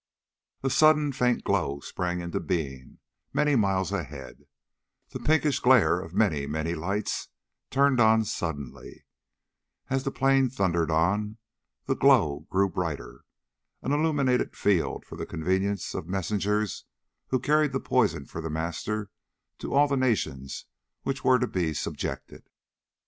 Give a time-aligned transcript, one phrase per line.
[0.63, 2.97] A sudden faint glow sprang into being,
[3.33, 4.47] many miles ahead.
[5.11, 7.27] The pinkish glare of many, many lights
[7.69, 9.05] turned on suddenly.
[9.91, 11.37] As the plane thundered on
[11.85, 13.25] the glow grew brighter.
[13.83, 16.85] An illuminated field, for the convenience of messengers
[17.27, 19.11] who carried the poison for The Master
[19.59, 20.65] to all the nations
[21.03, 22.49] which were to be subjected.